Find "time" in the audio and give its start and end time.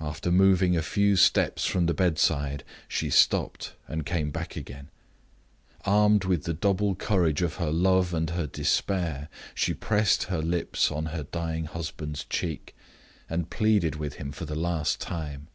15.00-15.46